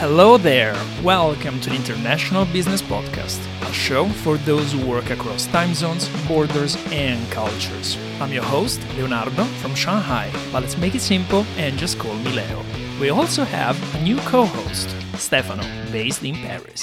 [0.00, 0.74] Hello there!
[1.02, 6.08] Welcome to the International Business Podcast, a show for those who work across time zones,
[6.26, 7.98] borders, and cultures.
[8.18, 12.32] I'm your host, Leonardo from Shanghai, but let's make it simple and just call me
[12.32, 12.64] Leo.
[12.98, 16.82] We also have a new co host, Stefano, based in Paris.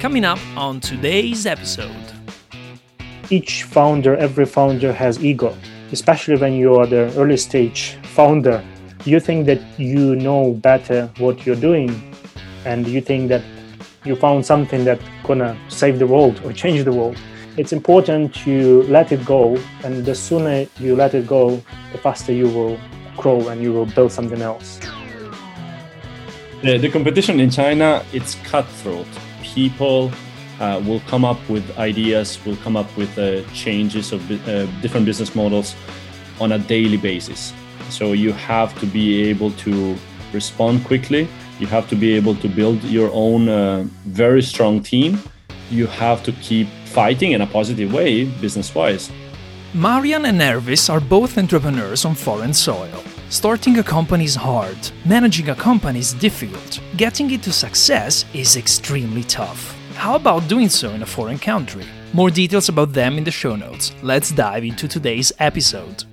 [0.00, 2.12] Coming up on today's episode.
[3.30, 5.56] Each founder, every founder has ego,
[5.92, 8.60] especially when you are the early stage founder.
[9.04, 12.10] You think that you know better what you're doing
[12.64, 13.42] and you think that
[14.04, 17.16] you found something that's gonna save the world or change the world
[17.56, 22.32] it's important to let it go and the sooner you let it go the faster
[22.32, 22.78] you will
[23.16, 24.80] grow and you will build something else.
[26.62, 29.06] The, the competition in china it's cutthroat.
[29.42, 30.10] People
[30.58, 35.06] uh, will come up with ideas will come up with uh, changes of uh, different
[35.06, 35.76] business models
[36.40, 37.52] on a daily basis.
[37.90, 39.96] So you have to be able to
[40.32, 45.18] respond quickly you have to be able to build your own uh, very strong team.
[45.70, 49.10] You have to keep fighting in a positive way, business wise.
[49.72, 53.02] Marian and Ervis are both entrepreneurs on foreign soil.
[53.28, 58.56] Starting a company is hard, managing a company is difficult, getting it to success is
[58.56, 59.76] extremely tough.
[59.96, 61.84] How about doing so in a foreign country?
[62.12, 63.92] More details about them in the show notes.
[64.02, 66.04] Let's dive into today's episode.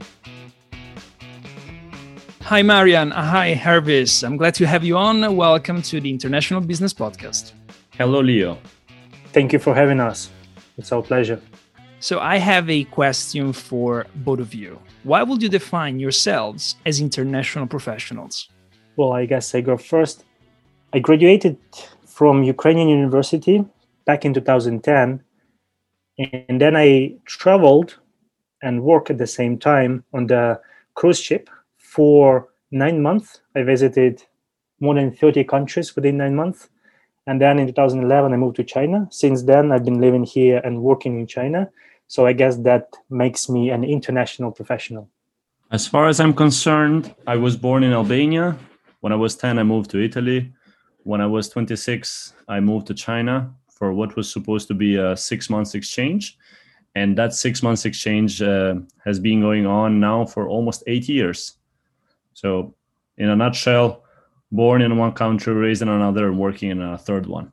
[2.52, 3.12] Hi, Marian.
[3.12, 4.26] Hi, Ervis.
[4.26, 5.38] I'm glad to have you on.
[5.38, 7.54] Welcome to the International Business Podcast.
[7.92, 8.58] Hello, Leo.
[9.32, 10.30] Thank you for having us.
[10.78, 11.40] It's our pleasure.
[12.02, 14.82] So, I have a question for both of you.
[15.04, 18.50] Why would you define yourselves as international professionals?
[18.98, 20.26] Well, I guess I go first.
[20.92, 21.56] I graduated
[22.06, 23.64] from Ukrainian University
[24.04, 25.24] back in 2010,
[26.18, 27.98] and then I traveled
[28.62, 30.60] and worked at the same time on the
[30.96, 31.50] cruise ship
[31.92, 33.42] for nine months.
[33.54, 34.24] I visited
[34.80, 36.70] more than 30 countries within nine months.
[37.28, 39.08] And then in 2011, I moved to China.
[39.12, 41.70] Since then, I've been living here and working in China.
[42.08, 45.10] So I guess that makes me an international professional.
[45.72, 48.58] As far as I'm concerned, I was born in Albania.
[49.02, 50.54] When I was 10, I moved to Italy.
[51.04, 55.18] When I was 26, I moved to China for what was supposed to be a
[55.18, 56.38] six months exchange.
[56.96, 61.58] And that six months exchange uh, has been going on now for almost eight years.
[62.34, 62.76] So,
[63.18, 64.04] in a nutshell,
[64.52, 67.52] born in one country, raised in another, and working in a third one.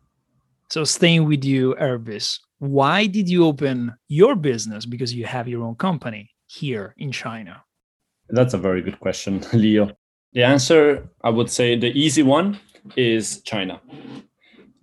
[0.71, 4.85] So, staying with you, Ervis, why did you open your business?
[4.87, 7.63] Because you have your own company here in China.
[8.29, 9.91] That's a very good question, Leo.
[10.33, 12.59] The answer, I would say, the easy one
[12.97, 13.81] is China.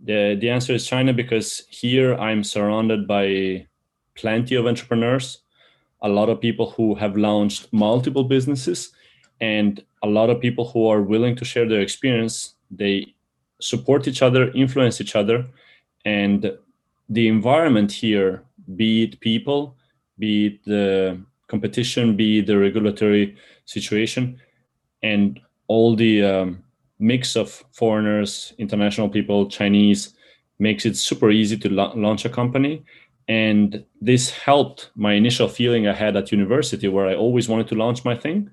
[0.04, 3.68] The, the answer is China because here I'm surrounded by
[4.16, 5.40] plenty of entrepreneurs,
[6.02, 8.92] a lot of people who have launched multiple businesses
[9.41, 13.16] and a lot of people who are willing to share their experience they
[13.59, 15.46] support each other influence each other.
[16.06, 16.51] And
[17.09, 18.44] the environment here
[18.75, 19.75] be it people
[20.18, 23.35] be it the competition be it the regulatory
[23.66, 24.40] situation
[25.03, 26.63] and all the um,
[26.97, 30.16] mix of foreigners international people chinese
[30.57, 32.81] makes it super easy to la- launch a company.
[33.28, 37.75] And this helped my initial feeling i had at university where i always wanted to
[37.75, 38.50] launch my thing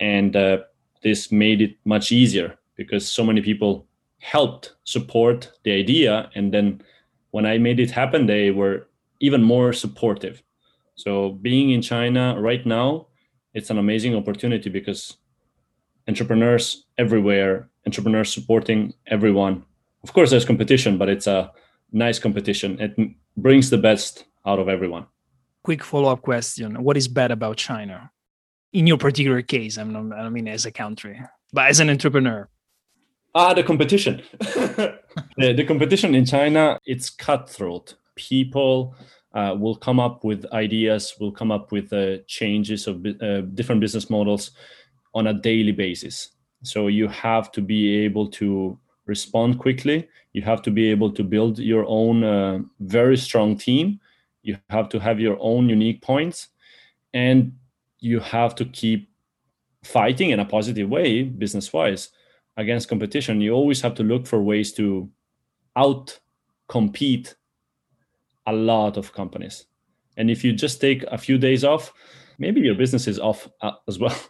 [0.00, 0.58] and uh,
[1.02, 3.86] this made it much easier because so many people
[4.18, 6.30] helped support the idea.
[6.34, 6.82] And then
[7.30, 8.88] when i made it happen they were
[9.20, 10.42] even more supportive.
[10.94, 13.06] So being in china right now
[13.54, 15.16] it's an amazing opportunity because
[16.08, 19.64] entrepreneurs everywhere entrepreneurs supporting everyone.
[20.02, 21.52] Of course there's competition but it's a
[21.92, 22.80] nice competition.
[22.80, 22.96] It
[23.36, 25.06] brings the best out of everyone.
[25.62, 26.82] Quick follow-up question.
[26.82, 28.10] What is bad about china
[28.72, 31.20] in your particular case i'm not i mean as a country
[31.52, 32.48] but as an entrepreneur?
[33.34, 34.22] Ah the competition.
[35.36, 37.94] The, the, competition in china it's cutthroat.
[38.14, 38.94] People
[39.34, 43.80] uh, will come up with ideas will come up with uh, changes of uh, different
[43.80, 44.52] business models
[45.14, 46.30] on a daily basis.
[46.62, 50.08] So you have to be able to respond quickly.
[50.32, 53.98] You have to be able to build your own uh, very strong team.
[54.42, 56.48] You have to have your own unique points.
[57.12, 57.56] And
[58.00, 59.10] you have to keep
[59.82, 62.10] fighting in a positive way business wise
[62.56, 63.40] against competition.
[63.40, 65.08] You always have to look for ways to
[65.76, 66.18] out
[66.68, 67.36] compete
[68.46, 69.66] a lot of companies.
[70.16, 71.92] And if you just take a few days off
[72.40, 74.16] maybe your business is off uh, as well.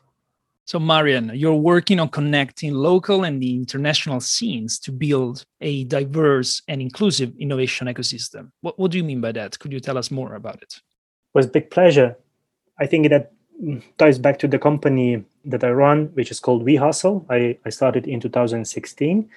[0.67, 6.63] So marian you're working on connecting local and the international scenes to build a diverse
[6.69, 8.53] and inclusive innovation ecosystem.
[8.61, 9.59] What, what do you mean by that?
[9.59, 10.73] Could you tell us more about it?
[11.35, 12.17] With big pleasure.
[12.79, 13.33] I think that
[13.99, 17.25] ties back to the company that I run, which is called weHustle.
[17.29, 19.29] I, I started in 2016.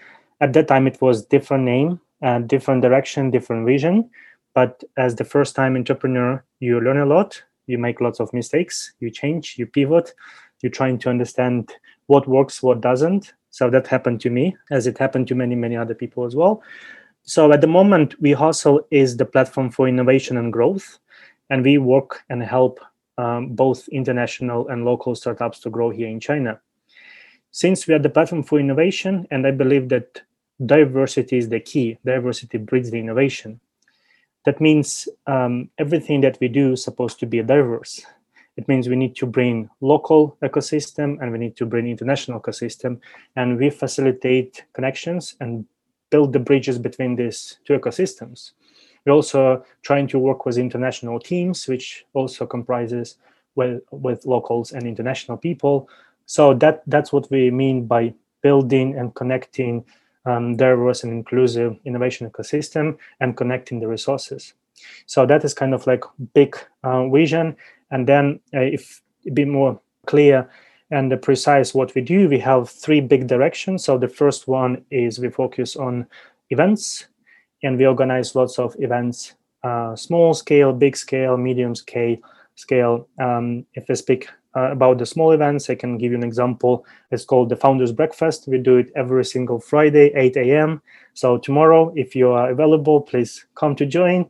[0.41, 4.09] at that time it was different name, uh, different direction, different vision.
[4.53, 8.93] But as the first time entrepreneur, you learn a lot, you make lots of mistakes,
[8.99, 10.13] you change, you pivot,
[10.61, 11.71] you're trying to understand
[12.07, 13.33] what works, what doesn't.
[13.49, 16.61] So that happened to me, as it happened to many, many other people as well.
[17.23, 20.99] So at the moment, weHustle is the platform for innovation and growth,
[21.49, 22.79] and we work and help
[23.17, 26.59] um, both international and local startups to grow here in China.
[27.51, 30.21] Since we are the platform for innovation, and I believe that
[30.65, 33.59] diversity is the key, diversity breeds the innovation.
[34.45, 38.05] That means um, everything that we do is supposed to be diverse.
[38.57, 42.99] It means we need to bring local ecosystem and we need to bring international ecosystem,
[43.35, 45.65] and we facilitate connections and
[46.09, 48.51] build the bridges between these two ecosystems.
[49.05, 53.17] We're also trying to work with international teams, which also comprises
[53.55, 55.89] with, with locals and international people.
[56.25, 59.85] So that that's what we mean by building and connecting
[60.25, 64.53] um, diverse and inclusive innovation ecosystem and connecting the resources.
[65.05, 66.03] So that is kind of like
[66.33, 67.55] big uh, vision.
[67.91, 69.01] And then uh, if
[69.33, 70.49] be more clear
[70.91, 73.83] and precise what we do, we have three big directions.
[73.83, 76.07] So the first one is we focus on
[76.49, 77.07] events
[77.63, 79.33] and we organize lots of events,
[79.63, 82.17] uh, small scale, big scale, medium scale,
[82.55, 83.07] scale.
[83.19, 86.85] Um, if I speak uh, about the small events, I can give you an example.
[87.11, 88.47] It's called the Founders Breakfast.
[88.47, 90.81] We do it every single Friday, 8 a.m.
[91.13, 94.27] So tomorrow, if you are available, please come to join.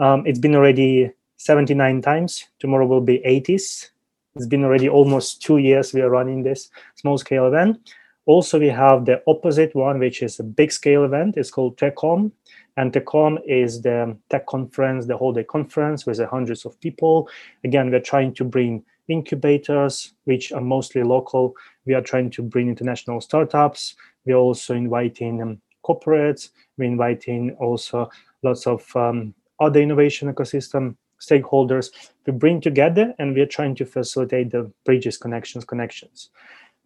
[0.00, 2.46] Um, it's been already 79 times.
[2.60, 3.90] Tomorrow will be 80s.
[4.36, 7.78] It's been already almost two years we are running this small scale event.
[8.26, 11.36] Also, we have the opposite one, which is a big scale event.
[11.36, 12.30] It's called TECOM.
[12.78, 17.28] And TECOM is the tech conference, the whole day conference with hundreds of people.
[17.64, 21.56] Again, we're trying to bring incubators, which are mostly local.
[21.86, 23.96] We are trying to bring international startups.
[24.24, 26.50] We're also inviting um, corporates.
[26.76, 28.10] We're inviting also
[28.44, 31.90] lots of um, other innovation ecosystem stakeholders
[32.26, 36.30] to bring together, and we're trying to facilitate the bridges, connections, connections.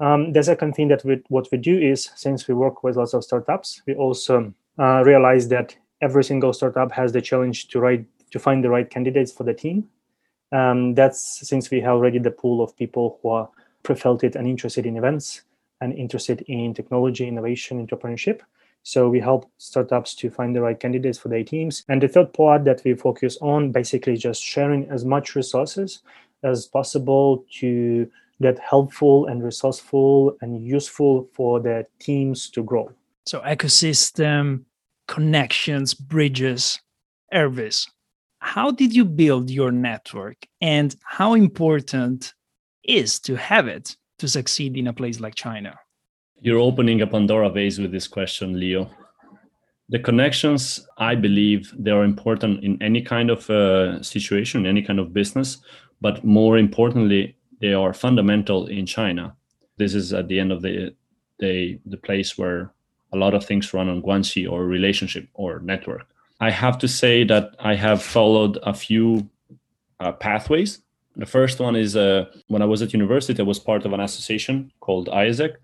[0.00, 3.12] Um, the second thing that we, what we do is, since we work with lots
[3.12, 8.04] of startups, we also uh, realize that every single startup has the challenge to write
[8.31, 9.88] to find the right candidates for the team
[10.52, 13.49] um, that's since we have already the pool of people who are
[13.82, 15.43] pre-filtered and interested in events
[15.81, 18.40] and interested in technology, innovation, entrepreneurship.
[18.84, 21.84] So we help startups to find the right candidates for their teams.
[21.88, 26.02] And the third part that we focus on basically just sharing as much resources
[26.43, 28.10] as possible to
[28.40, 32.93] get helpful and resourceful and useful for the teams to grow.
[33.26, 34.64] So ecosystem,
[35.12, 36.81] connections, bridges,
[37.35, 37.87] Ervis,
[38.38, 42.32] how did you build your network and how important
[42.82, 45.79] is to have it to succeed in a place like China?
[46.41, 48.91] You're opening a Pandora vase with this question, Leo.
[49.91, 54.99] The connections, I believe, they are important in any kind of uh, situation, any kind
[54.99, 55.59] of business,
[56.00, 59.37] but more importantly, they are fundamental in China.
[59.76, 60.94] This is at the end of the
[61.38, 62.73] day the place where
[63.12, 66.06] a lot of things run on guanxi or relationship or network.
[66.41, 69.29] I have to say that I have followed a few
[70.00, 70.81] uh, pathways.
[71.17, 74.00] The first one is uh, when I was at university, I was part of an
[74.00, 75.56] association called AIESEC,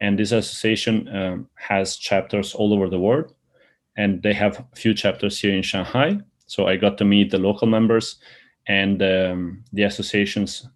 [0.00, 3.34] and this association um, has chapters all over the world,
[3.96, 6.18] and they have a few chapters here in Shanghai.
[6.46, 8.16] So I got to meet the local members
[8.66, 10.68] and um, the associations,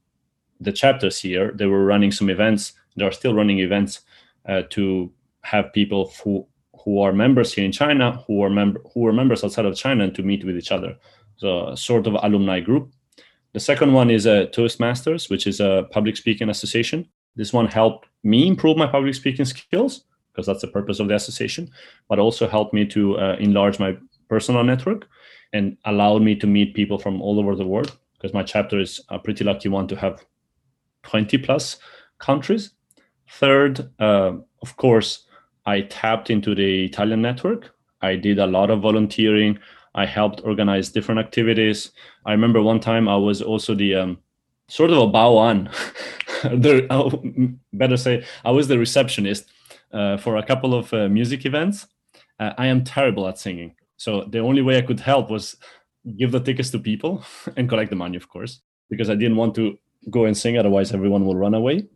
[0.60, 1.52] the chapters here.
[1.54, 2.72] They were running some events.
[2.96, 4.00] They are still running events
[4.48, 6.46] uh, to have people who
[6.84, 10.04] who are members here in China, who are member who are members outside of China,
[10.04, 10.96] and to meet with each other.
[11.36, 12.92] So sort of alumni group.
[13.52, 17.08] The second one is a Toastmasters, which is a public speaking association.
[17.36, 21.14] This one helped me improve my public speaking skills because that's the purpose of the
[21.14, 21.68] association,
[22.08, 23.96] but also helped me to uh, enlarge my
[24.28, 25.08] personal network
[25.52, 29.00] and allowed me to meet people from all over the world because my chapter is
[29.08, 30.24] a pretty lucky one to have
[31.04, 31.78] 20 plus
[32.18, 32.70] countries.
[33.28, 34.32] Third, uh,
[34.62, 35.26] of course,
[35.70, 37.70] I tapped into the Italian network.
[38.02, 39.58] I did a lot of volunteering.
[39.94, 41.92] I helped organize different activities.
[42.26, 44.18] I remember one time I was also the um,
[44.68, 45.70] sort of a baoan.
[46.42, 47.08] the, oh,
[47.72, 49.44] better say, I was the receptionist
[49.92, 51.86] uh, for a couple of uh, music events.
[52.40, 53.74] Uh, I am terrible at singing.
[53.96, 55.56] So the only way I could help was
[56.16, 57.24] give the tickets to people
[57.56, 59.78] and collect the money, of course, because I didn't want to
[60.10, 61.86] go and sing, otherwise, everyone will run away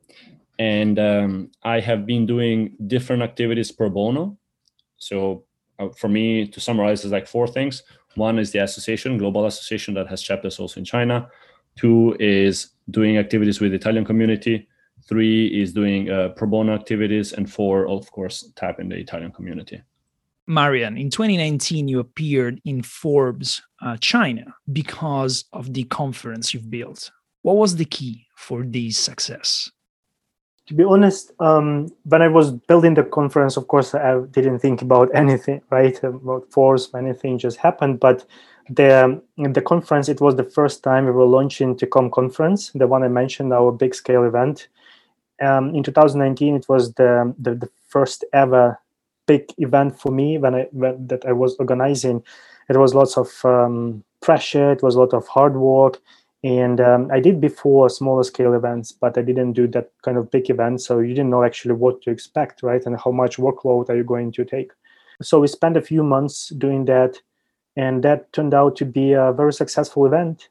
[0.59, 4.39] and um, I have been doing different activities pro bono.
[4.97, 5.45] So
[5.79, 7.83] uh, for me, to summarize, is like four things.
[8.15, 11.29] One is the association, global association that has chapters also in China.
[11.77, 14.69] Two is doing activities with the Italian community.
[15.07, 19.33] three is doing uh, pro bono activities, and four, of course, tap in the Italian
[19.33, 19.83] community.
[20.47, 27.11] Marian, in 2019, you appeared in Forbes uh, China because of the conference you've built.
[27.43, 29.71] What was the key for this success?
[30.67, 34.81] To be honest, um, when I was building the conference, of course, I didn't think
[34.81, 36.03] about anything, right?
[36.03, 38.01] About Forbes, anything just happened.
[38.01, 38.25] But
[38.71, 43.03] the the conference, it was the first time we were launching Com conference, the one
[43.03, 44.69] I mentioned, our big scale event.
[45.43, 48.79] Um, in 2019, it was the, the, the first ever
[49.27, 52.23] big event for me when I when, that I was organizing.
[52.69, 54.73] It was lots of um, pressure.
[54.73, 56.01] It was a lot of hard work,
[56.45, 60.31] and um, I did before smaller scale events, but I didn't do that kind of
[60.31, 60.83] big event.
[60.83, 62.85] So you didn't know actually what to expect, right?
[62.85, 64.71] And how much workload are you going to take?
[65.23, 67.19] So we spent a few months doing that,
[67.77, 70.49] and that turned out to be a very successful event.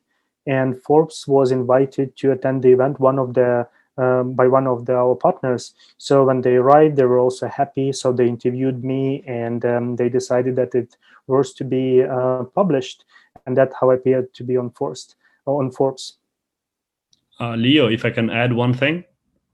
[0.47, 2.99] And Forbes was invited to attend the event.
[2.99, 5.75] One of the um, by one of the, our partners.
[5.99, 7.91] So when they arrived, they were also happy.
[7.91, 10.97] So they interviewed me, and um, they decided that it
[11.27, 13.05] was to be uh, published,
[13.45, 15.15] and that's how I appeared to be on Forbes.
[15.45, 16.17] On Forbes.
[17.39, 19.03] Uh, Leo, if I can add one thing,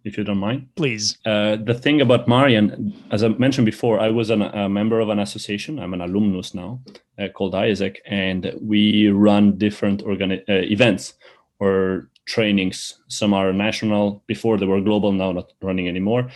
[0.04, 1.18] if you don't mind, please.
[1.26, 5.10] Uh, the thing about Marian, as I mentioned before, I was an, a member of
[5.10, 5.80] an association.
[5.80, 6.82] I'm an alumnus now,
[7.18, 11.14] uh, called AIESEC, and we run different organi- uh, events
[11.60, 13.00] or trainings.
[13.08, 16.30] Some are national, before they were global, now not running anymore.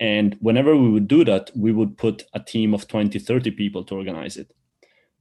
[0.00, 3.84] And whenever we would do that, we would put a team of 20, 30 people
[3.84, 4.52] to organize it.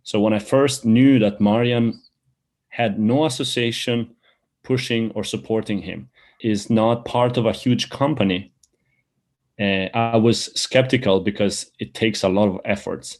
[0.03, 2.01] So when I first knew that Marian
[2.75, 4.13] had no association
[4.63, 6.09] pushing or supporting him,
[6.41, 8.51] is not part of a huge company,
[9.57, 13.19] uh, I was skeptical because it takes a lot of efforts.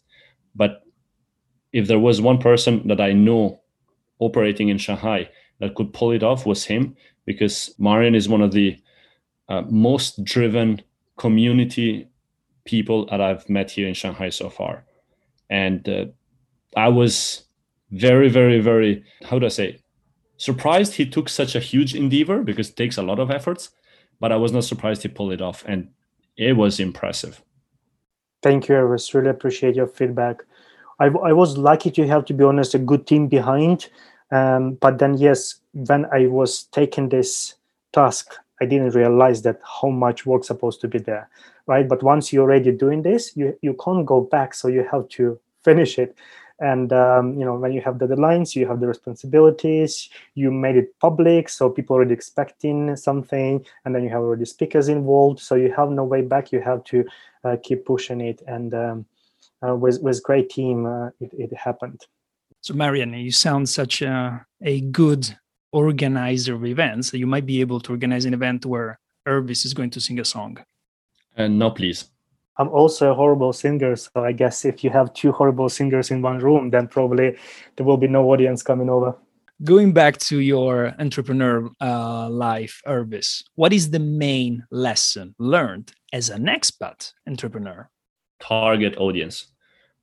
[0.56, 0.84] But
[1.72, 3.62] if there was one person that I know
[4.20, 8.52] operating in Shanghai that could pull it off was him because Marian is one of
[8.52, 8.78] the
[9.48, 10.82] uh, most driven
[11.18, 12.10] community
[12.66, 14.84] people that I've met here in Shanghai so far.
[15.50, 16.06] And uh,
[16.76, 17.45] I was
[17.96, 19.80] very, very, very, how do I say,
[20.38, 23.70] surprised he took such a huge endeavor because it takes a lot of efforts,
[24.20, 25.64] but I was not surprised he pulled it off.
[25.68, 25.90] And
[26.38, 27.42] it was impressive.
[28.44, 29.14] Thank you, Ervis.
[29.14, 30.44] Really appreciate your feedback.
[31.00, 33.90] I, I was lucky to have, to be honest, a good team behind
[34.32, 37.56] um, but then, yes, when I was taking this
[37.94, 41.30] task, I didn't realize that how much work supposed to be there,
[41.68, 41.88] right?
[41.88, 45.40] But once you're already doing this, you you can't go back, so you have to
[45.64, 46.16] finish it.
[46.60, 50.10] And um, you know, when you have the deadlines, you have the responsibilities.
[50.36, 54.88] You made it public, so people already expecting something, and then you have already speakers
[54.88, 56.52] involved, so you have no way back.
[56.52, 57.06] You have to
[57.44, 59.06] uh, keep pushing it, and um,
[59.68, 62.06] uh, with with great team, uh, it, it happened.
[62.62, 65.38] So, Marian, you sound such a, a good
[65.72, 68.98] organizer of events you might be able to organize an event where
[69.28, 70.58] Ervis is going to sing a song.
[71.36, 72.06] And uh, no, please.
[72.58, 76.22] I'm also a horrible singer, so I guess if you have two horrible singers in
[76.22, 77.38] one room, then probably
[77.76, 79.16] there will be no audience coming over.
[79.64, 86.30] Going back to your entrepreneur uh, life, Ervis, what is the main lesson learned as
[86.30, 87.90] an expat entrepreneur?
[88.40, 89.48] Target audience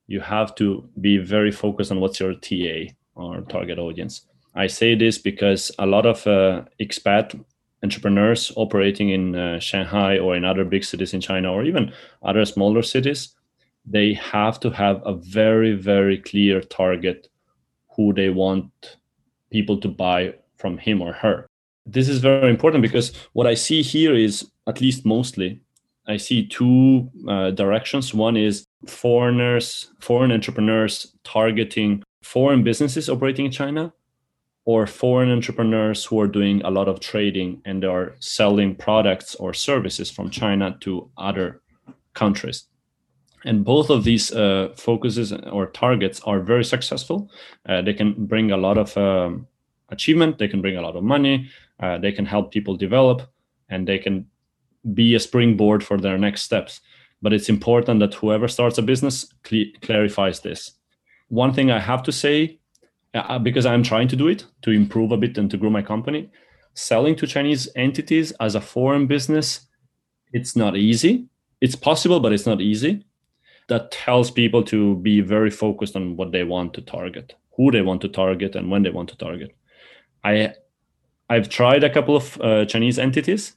[0.07, 4.25] you have to be very focused on what's your TA or target audience.
[4.55, 7.43] I say this because a lot of uh, expat
[7.83, 12.45] entrepreneurs operating in uh, Shanghai or in other big cities in China or even other
[12.45, 13.35] smaller cities,
[13.85, 17.27] they have to have a very, very clear target
[17.95, 18.97] who they want
[19.51, 21.45] people to buy from him or her.
[21.85, 25.59] This is very important because what I see here is, at least mostly,
[26.07, 28.13] I see two uh, directions.
[28.13, 33.93] One is foreigners, foreign entrepreneurs targeting foreign businesses operating in China,
[34.65, 39.53] or foreign entrepreneurs who are doing a lot of trading and are selling products or
[39.53, 41.61] services from China to other
[42.13, 42.65] countries.
[43.45, 47.29] And both of these uh, focuses or targets are very successful.
[47.67, 49.47] Uh, they can bring a lot of um,
[49.89, 51.49] achievement, they can bring a lot of money,
[51.81, 53.23] uh, they can help people develop,
[53.69, 54.25] and they can
[54.93, 56.79] be a springboard for their next steps.
[57.21, 60.71] But it's important that whoever starts a business cl- clarifies this.
[61.27, 62.59] One thing I have to say,
[63.13, 65.81] uh, because I'm trying to do it to improve a bit and to grow my
[65.81, 66.29] company,
[66.73, 69.67] selling to Chinese entities as a foreign business,
[70.31, 71.27] it's not easy.
[71.61, 73.05] It's possible, but it's not easy.
[73.69, 77.81] That tells people to be very focused on what they want to target, who they
[77.81, 79.55] want to target, and when they want to target.
[80.23, 80.53] I
[81.29, 83.55] I've tried a couple of uh, Chinese entities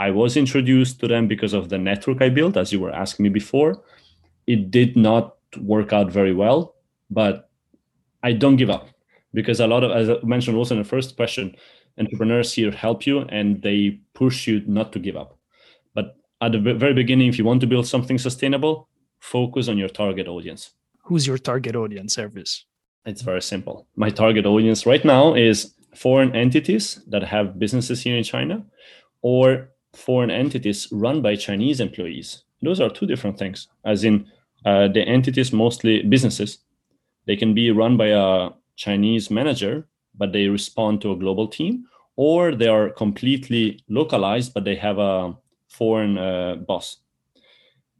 [0.00, 3.24] I was introduced to them because of the network I built, as you were asking
[3.24, 3.82] me before.
[4.46, 6.74] It did not work out very well,
[7.10, 7.49] but
[8.22, 8.88] I don't give up
[9.32, 11.54] because a lot of, as I mentioned also in the first question,
[11.98, 15.38] entrepreneurs here help you and they push you not to give up.
[15.94, 18.88] But at the very beginning, if you want to build something sustainable,
[19.20, 20.70] focus on your target audience.
[21.04, 22.64] Who's your target audience, Ervis?
[23.04, 23.86] It's very simple.
[23.96, 28.64] My target audience right now is foreign entities that have businesses here in China
[29.22, 32.44] or foreign entities run by Chinese employees.
[32.62, 34.26] Those are two different things, as in
[34.64, 36.58] uh, the entities, mostly businesses.
[37.30, 39.86] They can be run by a Chinese manager,
[40.18, 41.84] but they respond to a global team,
[42.16, 45.36] or they are completely localized, but they have a
[45.68, 46.96] foreign uh, boss.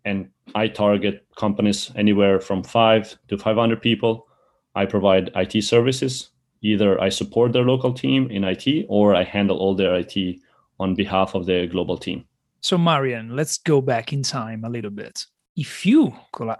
[0.04, 4.26] And I target companies anywhere from five to 500 people.
[4.74, 6.30] I provide IT services.
[6.62, 10.40] Either I support their local team in IT or I handle all their IT
[10.80, 12.24] on behalf of the global team.
[12.62, 15.24] So, Marian, let's go back in time a little bit.
[15.54, 16.12] If you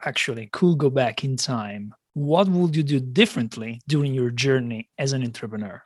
[0.05, 5.13] actually could go back in time, what would you do differently during your journey as
[5.13, 5.83] an entrepreneur?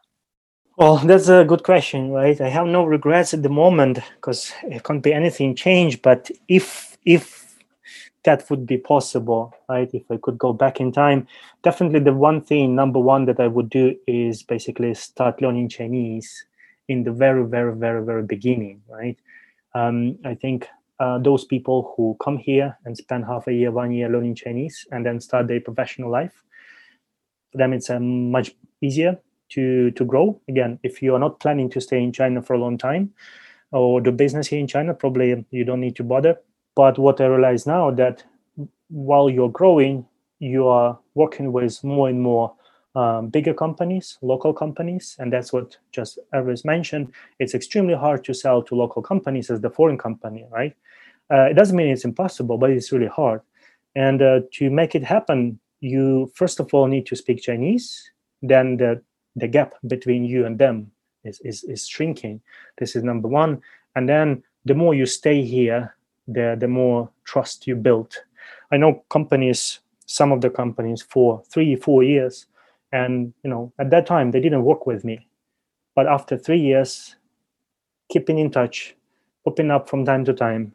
[0.76, 2.40] Well, that's a good question, right?
[2.40, 6.02] I have no regrets at the moment because it can't be anything changed.
[6.02, 7.44] But if if
[8.24, 9.88] that would be possible, right?
[9.92, 11.28] If I could go back in time,
[11.62, 16.44] definitely the one thing, number one, that I would do is basically start learning Chinese
[16.88, 19.18] in the very, very, very, very beginning, right?
[19.74, 20.68] Um, I think
[21.00, 24.86] uh, those people who come here and spend half a year, one year learning Chinese
[24.92, 26.44] and then start their professional life,
[27.50, 29.18] for them it's uh, much easier
[29.50, 30.40] to to grow.
[30.48, 33.12] Again, if you are not planning to stay in China for a long time
[33.72, 36.38] or do business here in China, probably you don't need to bother.
[36.76, 38.24] But what I realize now that
[38.88, 40.06] while you're growing,
[40.38, 42.54] you are working with more and more
[42.94, 47.12] um, bigger companies, local companies, and that's what just Ervis mentioned.
[47.38, 50.74] It's extremely hard to sell to local companies as the foreign company, right?
[51.30, 53.40] Uh, it doesn't mean it's impossible, but it's really hard.
[53.96, 58.10] And uh, to make it happen, you first of all need to speak Chinese.
[58.42, 59.02] Then the
[59.36, 60.90] the gap between you and them
[61.24, 62.40] is, is, is shrinking.
[62.78, 63.60] This is number one.
[63.96, 65.96] And then the more you stay here,
[66.28, 68.14] the, the more trust you build.
[68.70, 72.46] I know companies, some of the companies for three, four years,
[72.94, 75.26] and you know, at that time they didn't work with me.
[75.96, 77.16] But after three years,
[78.08, 78.94] keeping in touch,
[79.46, 80.72] opening up from time to time,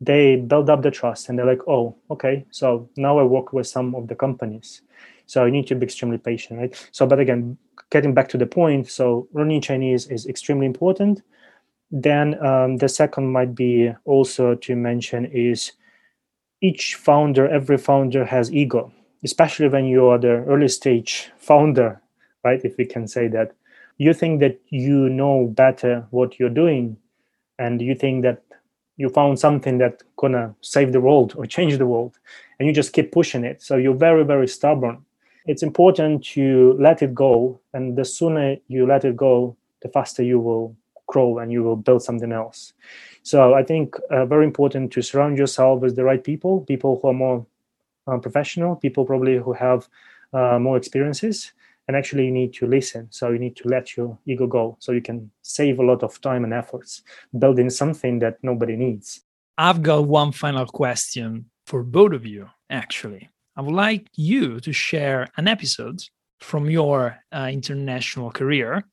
[0.00, 3.66] they build up the trust and they're like, oh, okay, so now I work with
[3.66, 4.82] some of the companies.
[5.24, 6.88] So you need to be extremely patient, right?
[6.92, 7.56] So, but again,
[7.90, 11.22] getting back to the point, so learning Chinese is extremely important.
[11.90, 15.72] Then um, the second might be also to mention is
[16.60, 18.92] each founder, every founder has ego,
[19.24, 22.00] especially when you are the early stage founder,
[22.44, 22.60] right?
[22.64, 23.52] If we can say that.
[23.98, 26.98] You think that you know better what you're doing,
[27.58, 28.42] and you think that
[28.98, 32.18] you found something that gonna save the world or change the world,
[32.58, 33.62] and you just keep pushing it.
[33.62, 35.06] So you're very, very stubborn
[35.46, 40.22] it's important to let it go and the sooner you let it go the faster
[40.22, 40.76] you will
[41.06, 42.72] grow and you will build something else
[43.22, 47.08] so i think uh, very important to surround yourself with the right people people who
[47.08, 47.46] are more
[48.06, 49.88] uh, professional people probably who have
[50.32, 51.52] uh, more experiences
[51.88, 54.92] and actually you need to listen so you need to let your ego go so
[54.92, 57.02] you can save a lot of time and efforts
[57.38, 59.22] building something that nobody needs
[59.58, 64.72] i've got one final question for both of you actually I would like you to
[64.72, 66.02] share an episode
[66.40, 68.84] from your uh, international career.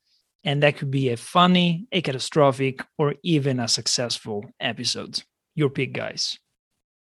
[0.42, 5.22] And that could be a funny, a catastrophic, or even a successful episode.
[5.54, 6.38] Your pick, guys.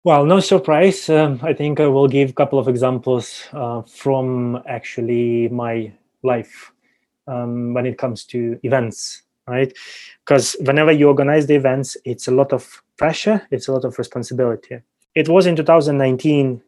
[0.07, 1.11] Well, no surprise.
[1.11, 5.93] Um, I think I will give a couple of examples uh, from actually my
[6.23, 6.71] life
[7.27, 9.77] um, when it comes to events, right?
[10.25, 13.99] Because whenever you organize the events, it's a lot of pressure, it's a lot of
[13.99, 14.79] responsibility.
[15.17, 16.63] It was in 2019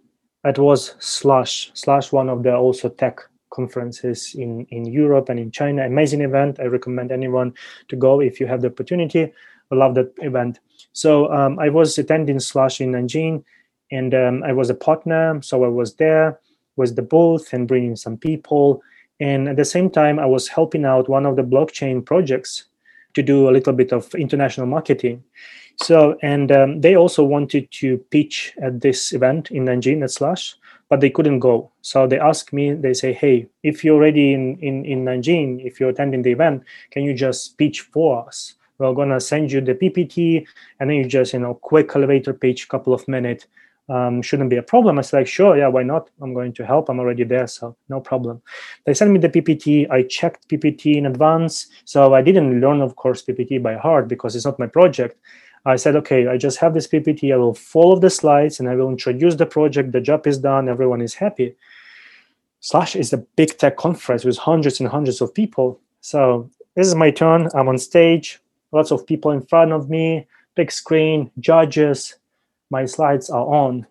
[0.45, 3.21] it was Slush, Slush, one of the also tech
[3.51, 5.87] conferences in, in Europe and in China.
[5.87, 6.59] Amazing event.
[6.59, 7.55] I recommend anyone
[7.89, 9.33] to go if you have the opportunity.
[9.71, 10.61] I love that event.
[10.93, 13.45] So um, I was attending Slush in Nanjing
[13.91, 15.41] and um, I was a partner.
[15.43, 16.41] So I was there
[16.77, 18.83] with the booth and bringing some people.
[19.21, 22.65] And at the same time, I was helping out one of the blockchain projects
[23.15, 25.25] to do a little bit of international marketing.
[25.83, 30.57] So, and um, they also wanted to pitch at this event in Nanjing at Slush,
[30.89, 31.71] but they couldn't go.
[31.83, 35.79] So they asked me, they say, hey, if you're already in, in, in Nanjing, if
[35.79, 38.55] you're attending the event, can you just pitch for us?
[38.79, 40.47] We're gonna send you the PPT
[40.81, 43.47] and then you just, you know, quick elevator pitch, couple of minutes.
[43.91, 44.99] Um, shouldn't be a problem.
[44.99, 46.11] I said, like, sure, yeah, why not?
[46.21, 46.91] I'm going to help.
[46.91, 48.43] I'm already there, so no problem.
[48.85, 49.91] They sent me the PPT.
[49.91, 51.69] I checked PPT in advance.
[51.87, 55.17] So I didn't learn, of course, PPT by heart because it's not my project.
[55.65, 57.33] I said, okay, I just have this PPT.
[57.33, 59.93] I will follow the slides and I will introduce the project.
[59.93, 60.69] The job is done.
[60.69, 61.57] Everyone is happy.
[62.61, 65.81] Slush is a big tech conference with hundreds and hundreds of people.
[66.01, 67.49] So this is my turn.
[67.55, 68.41] I'm on stage,
[68.73, 70.27] lots of people in front of me.
[70.55, 72.17] big screen, judges,
[72.71, 73.87] my slides are on.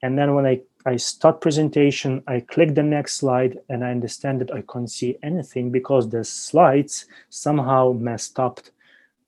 [0.00, 4.40] And then when I, I start presentation, I click the next slide and I understand
[4.40, 8.60] that I can't see anything because the slides somehow messed up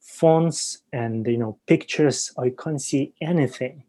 [0.00, 2.32] fonts and you know pictures.
[2.38, 3.82] I can't see anything.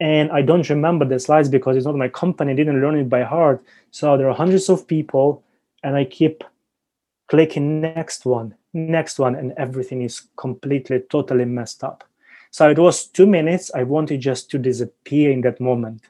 [0.00, 3.08] And I don't remember the slides because it's not my company, I didn't learn it
[3.08, 3.62] by heart.
[3.90, 5.44] So there are hundreds of people
[5.82, 6.42] and I keep
[7.28, 12.04] clicking next one, next one, and everything is completely, totally messed up.
[12.50, 13.70] So it was two minutes.
[13.74, 16.02] I wanted just to disappear in that moment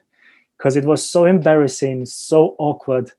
[0.57, 3.13] because it was so embarrassing, so awkward.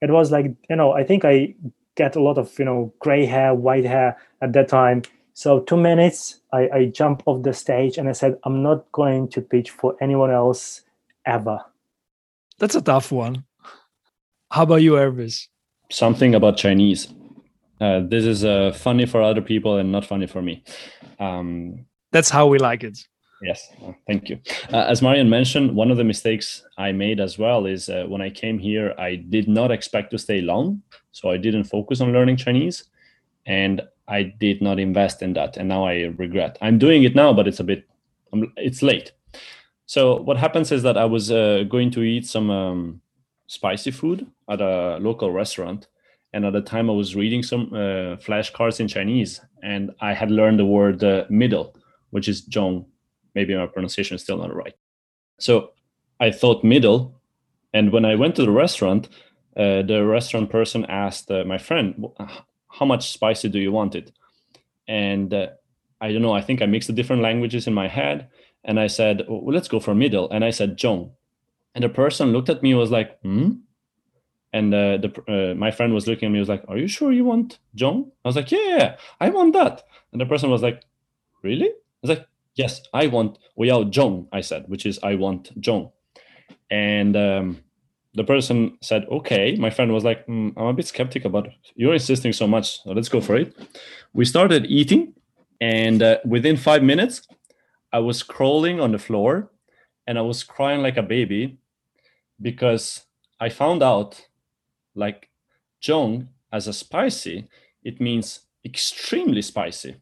[0.00, 1.54] It was like, you know, I think I
[1.96, 5.02] get a lot of, you know, gray hair, white hair at that time.
[5.34, 9.28] So two minutes, I, I jump off the stage and I said, I'm not going
[9.28, 10.82] to pitch for anyone else
[11.26, 11.60] ever.
[12.58, 13.44] That's a tough one.
[14.50, 15.46] How about you, Ervis?
[15.90, 17.08] Something about Chinese.
[17.80, 20.64] Uh, this is uh, funny for other people and not funny for me.
[21.18, 22.98] Um, that's how we like it.
[23.42, 23.70] Yes,
[24.06, 24.40] thank you.
[24.72, 28.20] Uh, as Marian mentioned, one of the mistakes I made as well is uh, when
[28.20, 30.82] I came here, I did not expect to stay long.
[31.12, 32.84] So I didn't focus on learning Chinese
[33.46, 35.56] and I did not invest in that.
[35.56, 36.58] And now I regret.
[36.60, 37.88] I'm doing it now, but it's a bit,
[38.56, 39.12] it's late.
[39.86, 43.00] So what happens is that I was uh, going to eat some um,
[43.46, 45.86] spicy food at a local restaurant.
[46.32, 50.30] And at the time, I was reading some uh, flashcards in Chinese, and I had
[50.30, 51.74] learned the word uh, middle
[52.10, 52.86] which is Zhong.
[53.34, 54.74] Maybe my pronunciation is still not right.
[55.38, 55.70] So
[56.20, 57.20] I thought middle.
[57.72, 59.08] And when I went to the restaurant,
[59.56, 62.06] uh, the restaurant person asked uh, my friend,
[62.68, 64.12] How much spicy do you want it?
[64.86, 65.48] And uh,
[66.00, 68.28] I don't know, I think I mixed the different languages in my head.
[68.64, 70.30] And I said, well, let's go for middle.
[70.30, 71.12] And I said, Zhong.
[71.74, 73.50] And the person looked at me was like, hmm?
[74.52, 77.12] And uh, the, uh, my friend was looking at me, was like, Are you sure
[77.12, 78.10] you want Zhong?
[78.24, 79.82] I was like, yeah, yeah, I want that.
[80.12, 80.82] And the person was like,
[81.42, 81.68] Really?
[81.68, 85.92] I was like, yes, I want 我要 Zhong, I said, which is I want Zhong.
[86.70, 87.58] And um,
[88.14, 89.56] the person said, okay.
[89.56, 92.82] My friend was like, mm, I'm a bit skeptical, but you're insisting so much.
[92.82, 93.54] So let's go for it.
[94.12, 95.14] We started eating.
[95.60, 97.26] And uh, within five minutes,
[97.92, 99.50] I was crawling on the floor
[100.06, 101.58] and I was crying like a baby
[102.40, 103.04] because
[103.40, 104.27] I found out
[104.98, 105.30] like
[105.80, 107.48] Zhong as a spicy,
[107.84, 109.96] it means extremely spicy.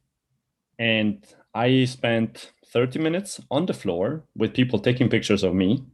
[0.79, 5.85] And I spent 30 minutes on the floor with people taking pictures of me,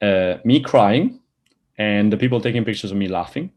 [0.00, 1.20] uh, me crying,
[1.78, 3.52] and the people taking pictures of me laughing.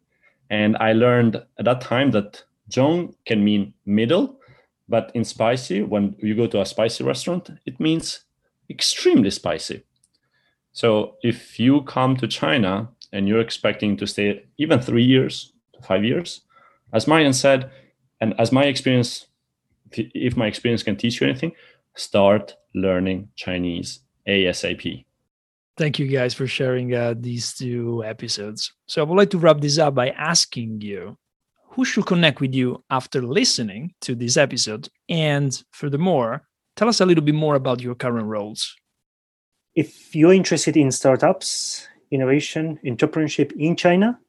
[0.49, 4.39] And I learned at that time that Zhong can mean middle,
[4.87, 8.25] but in spicy, when you go to a spicy restaurant, it means
[8.69, 9.83] extremely spicy.
[10.71, 16.03] So if you come to China and you're expecting to stay even three years, five
[16.03, 16.41] years,
[16.93, 17.71] as Marian said,
[18.21, 19.27] and as my experience
[19.91, 21.51] if my experience can teach you anything,
[21.95, 25.05] start learning Chinese ASAP.
[25.77, 28.73] Thank you guys for sharing uh, these two episodes.
[28.87, 31.17] So I would like to wrap this up by asking you
[31.71, 34.87] who should connect with you after listening to this episode?
[35.09, 36.47] And furthermore,
[36.77, 38.73] tell us a little bit more about your current roles.
[39.75, 44.19] If you're interested in startups, innovation, entrepreneurship in China,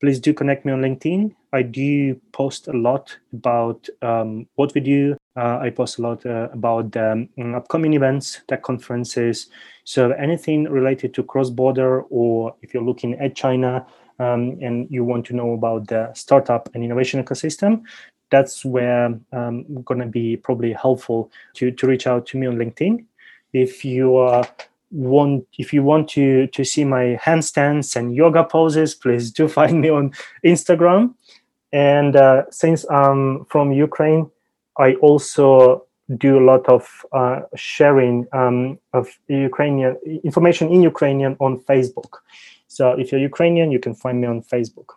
[0.00, 1.34] please do connect me on LinkedIn.
[1.52, 5.16] I do post a lot about um, what we do.
[5.36, 9.48] Uh, I post a lot uh, about um, upcoming events, tech conferences.
[9.84, 13.86] So anything related to cross-border, or if you're looking at China
[14.18, 17.82] um, and you want to know about the startup and innovation ecosystem,
[18.30, 22.56] that's where um, going to be probably helpful to, to reach out to me on
[22.56, 23.04] LinkedIn.
[23.52, 24.46] If you are
[24.90, 29.80] want if you want to to see my handstands and yoga poses please do find
[29.80, 30.12] me on
[30.44, 31.14] instagram.
[31.72, 34.30] And uh, since i'm from ukraine
[34.78, 35.86] i also
[36.18, 42.18] do a lot of uh, sharing um, of ukrainian information in ukrainian on facebook.
[42.66, 44.88] So if you're ukrainian you can find me on facebook.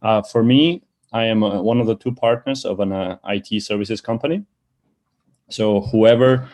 [0.00, 3.62] Uh, for me i am uh, one of the two partners of an uh, it
[3.62, 4.44] services company.
[5.50, 6.48] So whoever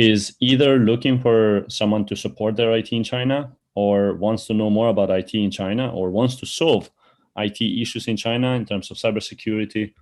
[0.00, 4.70] is either looking for someone to support their IT in China or wants to know
[4.70, 6.90] more about IT in China or wants to solve
[7.36, 9.92] IT issues in China in terms of cybersecurity,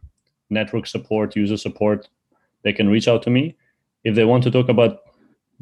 [0.50, 2.08] network support, user support,
[2.62, 3.56] they can reach out to me.
[4.04, 5.00] If they want to talk about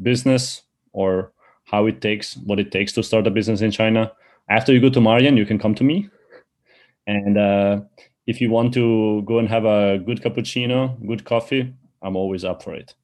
[0.02, 1.32] business or
[1.64, 4.12] how it takes, what it takes to start a business in China,
[4.48, 6.08] after you go to Marian, you can come to me.
[7.06, 7.80] And uh,
[8.26, 12.62] if you want to go and have a good cappuccino, good coffee, I'm always up
[12.62, 12.94] for it.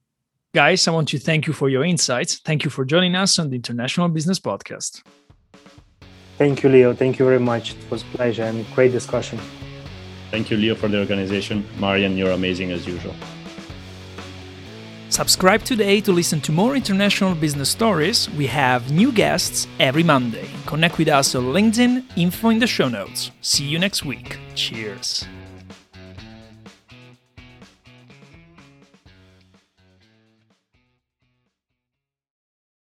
[0.54, 2.38] Guys, I want to thank you for your insights.
[2.38, 5.02] Thank you for joining us on the International Business Podcast.
[6.36, 6.92] Thank you, Leo.
[6.92, 7.72] Thank you very much.
[7.72, 9.40] It was a pleasure and great discussion.
[10.30, 11.64] Thank you, Leo, for the organization.
[11.78, 13.14] Marian, you're amazing as usual.
[15.08, 18.28] Subscribe today to listen to more international business stories.
[18.30, 20.50] We have new guests every Monday.
[20.66, 23.30] Connect with us on LinkedIn, info in the show notes.
[23.40, 24.38] See you next week.
[24.54, 25.24] Cheers.